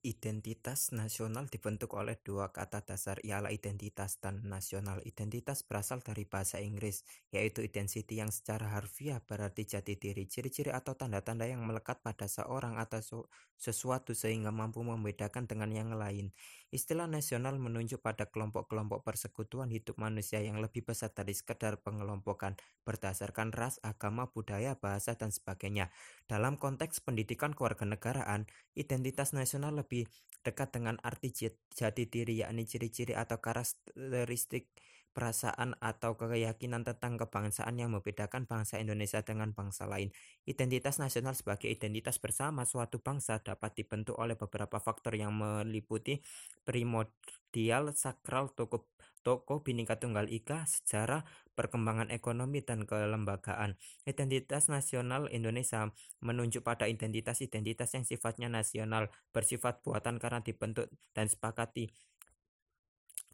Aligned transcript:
Identitas 0.00 0.96
nasional 0.96 1.44
dibentuk 1.52 1.92
oleh 1.92 2.16
dua 2.24 2.56
kata 2.56 2.88
dasar 2.88 3.20
ialah 3.20 3.52
identitas 3.52 4.16
dan 4.16 4.40
nasional. 4.48 5.04
Identitas 5.04 5.60
berasal 5.60 6.00
dari 6.00 6.24
bahasa 6.24 6.56
Inggris, 6.56 7.04
yaitu 7.28 7.60
identity 7.60 8.16
yang 8.16 8.32
secara 8.32 8.80
harfiah 8.80 9.20
berarti 9.20 9.68
jati 9.68 10.00
diri, 10.00 10.24
ciri-ciri 10.24 10.72
atau 10.72 10.96
tanda-tanda 10.96 11.44
yang 11.44 11.60
melekat 11.68 12.00
pada 12.00 12.32
seorang 12.32 12.80
atau 12.80 13.28
sesuatu 13.60 14.16
sehingga 14.16 14.48
mampu 14.48 14.80
membedakan 14.80 15.44
dengan 15.44 15.68
yang 15.68 15.92
lain. 15.92 16.32
Istilah 16.72 17.04
nasional 17.04 17.60
menunjuk 17.60 18.00
pada 18.00 18.24
kelompok-kelompok 18.30 19.04
persekutuan 19.04 19.68
hidup 19.68 20.00
manusia 20.00 20.40
yang 20.40 20.62
lebih 20.62 20.86
besar 20.86 21.12
dari 21.12 21.36
sekedar 21.36 21.82
pengelompokan 21.84 22.56
berdasarkan 22.86 23.50
ras, 23.52 23.82
agama, 23.82 24.30
budaya, 24.30 24.78
bahasa, 24.78 25.18
dan 25.18 25.28
sebagainya. 25.34 25.92
Dalam 26.30 26.56
konteks 26.56 27.02
pendidikan 27.02 27.52
kewarganegaraan, 27.52 28.46
identitas 28.78 29.34
nasional 29.34 29.74
lebih 29.74 29.89
lebih 29.90 30.06
dekat 30.46 30.70
dengan 30.70 30.94
arti 31.02 31.50
jati 31.74 32.06
diri 32.06 32.46
yakni 32.46 32.62
ciri-ciri 32.62 33.18
atau 33.18 33.42
karakteristik 33.42 34.70
perasaan 35.10 35.74
atau 35.82 36.14
keyakinan 36.14 36.86
tentang 36.86 37.18
kebangsaan 37.18 37.74
yang 37.76 37.90
membedakan 37.90 38.46
bangsa 38.46 38.78
Indonesia 38.78 39.20
dengan 39.26 39.50
bangsa 39.50 39.90
lain. 39.90 40.14
Identitas 40.46 41.02
nasional 41.02 41.34
sebagai 41.34 41.66
identitas 41.66 42.22
bersama 42.22 42.62
suatu 42.62 43.02
bangsa 43.02 43.42
dapat 43.42 43.74
dibentuk 43.74 44.16
oleh 44.16 44.38
beberapa 44.38 44.78
faktor 44.78 45.18
yang 45.18 45.34
meliputi 45.34 46.22
primordial, 46.62 47.90
sakral, 47.92 48.54
tokoh 48.54 48.86
Toko 49.20 49.60
Bhinneka 49.60 50.00
Tunggal 50.00 50.32
Ika, 50.32 50.64
sejarah, 50.64 51.28
perkembangan 51.52 52.08
ekonomi, 52.08 52.64
dan 52.64 52.88
kelembagaan. 52.88 53.76
Identitas 54.08 54.72
nasional 54.72 55.28
Indonesia 55.28 55.92
menunjuk 56.24 56.64
pada 56.64 56.88
identitas-identitas 56.88 57.92
yang 57.92 58.08
sifatnya 58.08 58.48
nasional, 58.48 59.12
bersifat 59.36 59.84
buatan 59.84 60.16
karena 60.16 60.40
dibentuk 60.40 60.88
dan 61.12 61.28
sepakati 61.28 61.92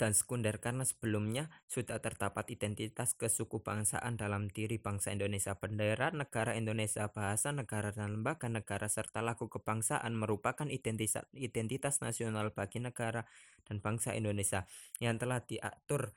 dan 0.00 0.16
sekunder 0.16 0.56
karena 0.64 0.88
sebelumnya 0.88 1.52
sudah 1.68 2.00
terdapat 2.00 2.48
identitas 2.48 3.12
kesukubangsaan 3.20 4.16
dalam 4.16 4.48
diri 4.48 4.80
bangsa 4.80 5.12
Indonesia. 5.12 5.60
Bendera 5.60 6.08
negara 6.08 6.56
Indonesia, 6.56 7.12
bahasa 7.12 7.52
negara 7.52 7.92
dan 7.92 8.16
lembaga 8.16 8.48
negara 8.48 8.88
serta 8.88 9.20
lagu 9.20 9.52
kebangsaan 9.52 10.16
merupakan 10.16 10.64
identitas, 10.72 11.28
identitas 11.36 12.00
nasional 12.00 12.56
bagi 12.56 12.80
negara 12.80 13.28
dan 13.68 13.84
bangsa 13.84 14.16
Indonesia 14.16 14.64
yang 15.04 15.20
telah 15.20 15.44
diatur 15.44 16.16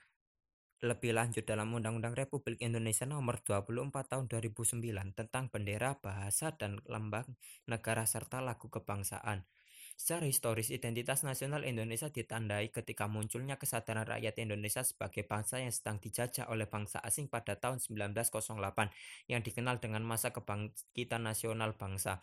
lebih 0.84 1.16
lanjut 1.16 1.48
dalam 1.48 1.72
Undang-Undang 1.72 2.16
Republik 2.16 2.60
Indonesia 2.60 3.08
Nomor 3.08 3.40
24 3.44 3.92
Tahun 4.04 4.26
2009 4.28 4.84
tentang 5.16 5.48
bendera, 5.48 5.96
bahasa, 6.00 6.52
dan 6.56 6.84
lambang 6.88 7.40
negara 7.72 8.04
serta 8.04 8.44
lagu 8.44 8.68
kebangsaan. 8.68 9.48
Secara 9.94 10.26
historis, 10.26 10.74
identitas 10.74 11.22
nasional 11.22 11.62
Indonesia 11.64 12.10
ditandai 12.10 12.74
ketika 12.74 13.06
munculnya 13.06 13.62
kesadaran 13.62 14.10
rakyat 14.10 14.36
Indonesia 14.42 14.82
sebagai 14.82 15.22
bangsa 15.24 15.62
yang 15.62 15.70
sedang 15.70 16.02
dijajah 16.02 16.50
oleh 16.50 16.66
bangsa 16.66 16.98
asing 17.00 17.30
pada 17.30 17.56
tahun 17.56 17.78
1908 17.78 19.30
yang 19.30 19.46
dikenal 19.46 19.78
dengan 19.78 20.02
masa 20.02 20.34
kebangkitan 20.34 21.24
nasional 21.24 21.78
bangsa. 21.78 22.20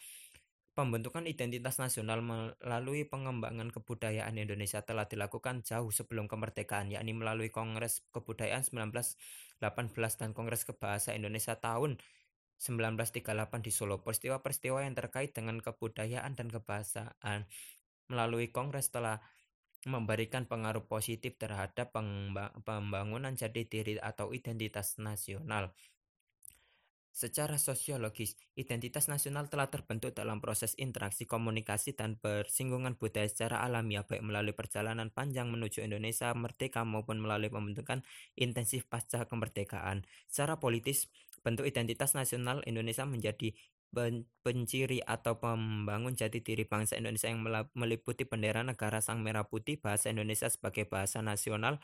Pembentukan 0.71 1.27
identitas 1.27 1.83
nasional 1.83 2.23
melalui 2.23 3.03
pengembangan 3.03 3.75
kebudayaan 3.75 4.39
Indonesia 4.39 4.81
telah 4.81 5.05
dilakukan 5.05 5.67
jauh 5.67 5.91
sebelum 5.91 6.31
kemerdekaan, 6.31 6.95
yakni 6.95 7.11
melalui 7.11 7.51
Kongres 7.51 8.07
Kebudayaan 8.15 8.62
1918 8.62 9.61
dan 10.23 10.31
Kongres 10.31 10.62
Kebahasa 10.62 11.12
Indonesia 11.12 11.59
tahun 11.59 11.99
1938 12.61 13.64
di 13.64 13.72
Solo. 13.72 14.05
Peristiwa-peristiwa 14.05 14.84
yang 14.84 14.92
terkait 14.92 15.33
dengan 15.33 15.56
kebudayaan 15.64 16.36
dan 16.36 16.53
kebahasaan 16.53 17.48
melalui 18.12 18.53
kongres 18.53 18.92
telah 18.92 19.25
memberikan 19.89 20.44
pengaruh 20.44 20.84
positif 20.84 21.41
terhadap 21.41 21.97
pembangunan 22.69 23.33
jati 23.33 23.64
diri 23.64 23.97
atau 23.97 24.36
identitas 24.36 25.00
nasional. 25.00 25.72
Secara 27.10 27.59
sosiologis, 27.59 28.38
identitas 28.54 29.10
nasional 29.10 29.50
telah 29.50 29.66
terbentuk 29.66 30.15
dalam 30.15 30.38
proses 30.38 30.78
interaksi, 30.78 31.26
komunikasi, 31.26 31.99
dan 31.99 32.15
persinggungan 32.15 32.94
budaya 32.94 33.26
secara 33.26 33.66
alamiah, 33.66 34.06
baik 34.06 34.22
melalui 34.22 34.54
perjalanan 34.54 35.10
panjang 35.10 35.50
menuju 35.50 35.82
Indonesia 35.82 36.31
merdeka 36.38 36.87
maupun 36.87 37.19
melalui 37.19 37.50
pembentukan 37.50 38.06
intensif 38.38 38.87
pasca 38.87 39.26
kemerdekaan. 39.26 40.06
Secara 40.31 40.62
politis, 40.62 41.10
Bentuk 41.41 41.65
identitas 41.65 42.12
nasional 42.12 42.61
Indonesia 42.69 43.09
menjadi 43.09 43.56
penciri 44.47 45.03
atau 45.03 45.43
pembangun 45.43 46.15
jati 46.15 46.39
diri 46.39 46.62
bangsa 46.62 46.95
Indonesia 46.95 47.27
yang 47.27 47.43
meliputi 47.75 48.23
bendera 48.23 48.62
negara 48.62 49.03
Sang 49.03 49.19
Merah 49.19 49.43
Putih, 49.50 49.83
bahasa 49.83 50.15
Indonesia 50.15 50.47
sebagai 50.47 50.87
bahasa 50.87 51.19
nasional, 51.27 51.83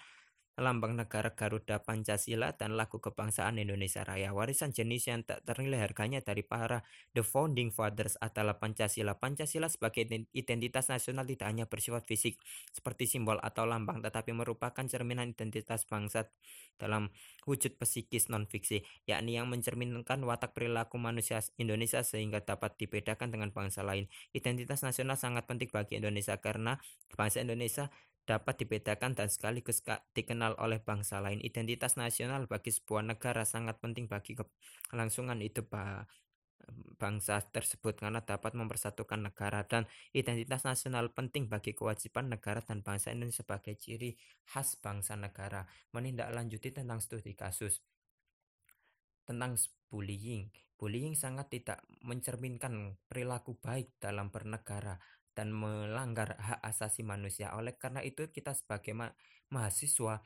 lambang 0.57 0.97
negara 0.97 1.37
Garuda 1.37 1.85
Pancasila 1.85 2.57
dan 2.57 2.81
lagu 2.81 2.97
kebangsaan 2.97 3.61
Indonesia 3.61 4.01
Raya. 4.09 4.33
Warisan 4.33 4.73
jenis 4.73 5.05
yang 5.05 5.21
tak 5.21 5.45
ternilai 5.45 5.85
harganya 5.85 6.25
dari 6.25 6.41
para 6.41 6.81
The 7.13 7.21
Founding 7.21 7.77
Fathers 7.77 8.17
adalah 8.25 8.57
Pancasila. 8.57 9.21
Pancasila 9.21 9.69
sebagai 9.69 10.09
identitas 10.33 10.89
nasional 10.89 11.29
tidak 11.29 11.47
hanya 11.53 11.65
bersifat 11.69 12.09
fisik 12.09 12.41
seperti 12.73 13.05
simbol 13.05 13.37
atau 13.37 13.69
lambang, 13.69 14.01
tetapi 14.01 14.33
merupakan 14.33 14.85
cerminan 14.89 15.37
identitas 15.37 15.85
bangsa 15.85 16.33
dalam 16.81 17.13
wujud 17.45 17.77
psikis 17.77 18.33
non-fiksi, 18.33 18.85
yakni 19.05 19.37
yang 19.37 19.49
mencerminkan 19.53 20.21
watak 20.25 20.57
perilaku 20.57 20.97
manusia 20.97 21.41
Indonesia 21.61 22.01
sehingga 22.01 22.41
dapat 22.45 22.81
dibedakan 22.81 23.29
dengan 23.29 23.53
bangsa 23.53 23.85
lain. 23.85 24.09
Identitas 24.33 24.81
nasional 24.81 25.21
sangat 25.21 25.45
penting 25.45 25.69
bagi 25.69 26.01
Indonesia 26.01 26.37
karena 26.41 26.81
bangsa 27.13 27.45
Indonesia 27.45 27.93
dapat 28.27 28.59
dibedakan 28.61 29.15
dan 29.15 29.31
sekaligus 29.31 29.81
dikenal 30.13 30.59
oleh 30.59 30.83
bangsa 30.83 31.23
lain. 31.23 31.39
Identitas 31.39 31.95
nasional 31.95 32.51
bagi 32.51 32.75
sebuah 32.75 33.07
negara 33.07 33.47
sangat 33.47 33.79
penting 33.79 34.11
bagi 34.11 34.35
kelangsungan 34.91 35.39
hidup 35.39 35.71
bangsa 36.99 37.39
tersebut 37.55 38.03
karena 38.03 38.27
dapat 38.27 38.59
mempersatukan 38.59 39.31
negara 39.31 39.63
dan 39.63 39.87
identitas 40.11 40.67
nasional 40.67 41.15
penting 41.15 41.47
bagi 41.47 41.79
kewajiban 41.79 42.27
negara 42.27 42.59
dan 42.59 42.83
bangsa 42.83 43.15
Indonesia 43.15 43.47
sebagai 43.47 43.79
ciri 43.79 44.19
khas 44.51 44.75
bangsa 44.83 45.15
negara. 45.15 45.63
Menindaklanjuti 45.95 46.75
tentang 46.75 46.99
studi 46.99 47.39
kasus 47.39 47.79
tentang 49.27 49.59
bullying. 49.91 50.51
Bullying 50.79 51.19
sangat 51.19 51.51
tidak 51.51 51.83
mencerminkan 52.05 52.95
perilaku 53.11 53.59
baik 53.59 53.99
dalam 53.99 54.31
bernegara 54.31 54.95
dan 55.37 55.53
melanggar 55.53 56.41
hak 56.41 56.65
asasi 56.65 57.05
manusia. 57.05 57.53
Oleh 57.53 57.77
karena 57.77 58.01
itu, 58.01 58.33
kita 58.33 58.57
sebagai 58.57 58.97
ma 58.97 59.13
mahasiswa 59.53 60.25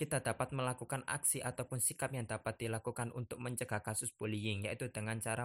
kita 0.00 0.24
dapat 0.24 0.56
melakukan 0.56 1.04
aksi 1.04 1.44
ataupun 1.44 1.76
sikap 1.76 2.08
yang 2.16 2.24
dapat 2.24 2.56
dilakukan 2.56 3.12
untuk 3.12 3.36
mencegah 3.36 3.84
kasus 3.84 4.10
bullying, 4.16 4.64
yaitu 4.64 4.88
dengan 4.88 5.20
cara 5.20 5.44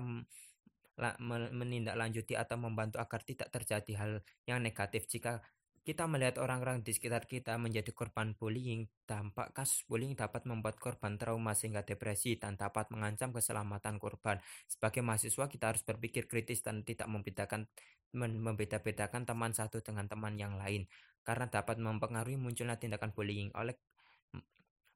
menindaklanjuti 1.51 2.39
atau 2.39 2.55
membantu 2.55 3.03
agar 3.03 3.19
tidak 3.27 3.51
terjadi 3.51 3.93
hal 3.99 4.11
yang 4.47 4.63
negatif. 4.63 5.11
Jika 5.11 5.43
kita 5.85 6.09
melihat 6.09 6.41
orang-orang 6.41 6.81
di 6.81 6.97
sekitar 6.97 7.29
kita 7.29 7.62
menjadi 7.62 7.94
korban 7.94 8.34
bullying, 8.34 8.90
dampak 9.06 9.53
kasus 9.53 9.85
bullying 9.85 10.18
dapat 10.18 10.50
membuat 10.50 10.81
korban 10.81 11.13
trauma 11.22 11.53
sehingga 11.53 11.85
depresi 11.85 12.41
dan 12.41 12.57
dapat 12.57 12.90
mengancam 12.90 13.29
keselamatan 13.29 14.01
korban. 14.01 14.41
Sebagai 14.66 15.06
mahasiswa, 15.06 15.46
kita 15.46 15.69
harus 15.69 15.85
berpikir 15.85 16.25
kritis 16.25 16.66
dan 16.66 16.81
tidak 16.81 17.06
membedakan 17.06 17.69
membeda-bedakan 18.18 19.29
teman 19.29 19.53
satu 19.53 19.85
dengan 19.85 20.09
teman 20.09 20.40
yang 20.41 20.57
lain 20.57 20.90
karena 21.22 21.46
dapat 21.51 21.78
mempengaruhi 21.78 22.41
munculnya 22.41 22.81
tindakan 22.81 23.13
bullying. 23.13 23.53
Oleh 23.53 23.78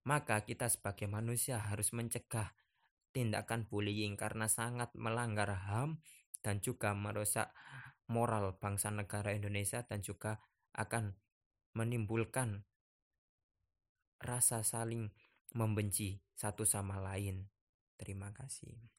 maka 0.10 0.42
kita 0.42 0.74
sebagai 0.74 1.06
manusia 1.06 1.62
harus 1.62 1.94
mencegah 1.94 2.50
tindakan 3.14 3.70
bullying 3.70 4.18
karena 4.18 4.50
sangat 4.50 4.90
melanggar 4.98 5.54
HAM 5.54 6.02
dan 6.42 6.64
juga 6.66 6.98
merusak 6.98 7.54
moral 8.10 8.58
bangsa 8.58 8.90
negara 8.90 9.38
Indonesia 9.38 9.86
dan 9.86 10.02
juga 10.02 10.42
akan 10.80 11.20
menimbulkan 11.76 12.64
rasa 14.24 14.64
saling 14.64 15.12
membenci 15.56 16.24
satu 16.36 16.64
sama 16.64 17.04
lain. 17.04 17.52
Terima 18.00 18.32
kasih. 18.32 18.99